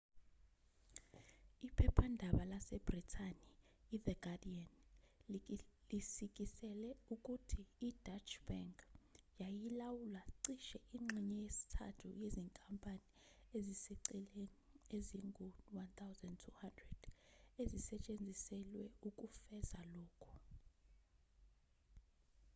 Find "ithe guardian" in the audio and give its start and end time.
3.95-4.69